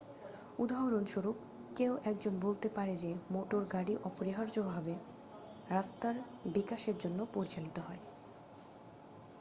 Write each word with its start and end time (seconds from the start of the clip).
উদাহরণস্বরূপ 0.59 1.37
কেউ 1.75 1.91
একজন 2.05 2.33
বলতে 2.39 2.67
পারে 2.69 2.93
যে 2.97 3.11
মোটর 3.31 3.61
গাড়ি 3.73 3.93
অপরিহার্যভাবে 4.03 4.93
রাস্তার 5.69 6.15
বিকাশের 6.53 6.95
জন্য 6.97 7.19
পরিচালিত 7.33 7.77
হয় 7.79 8.01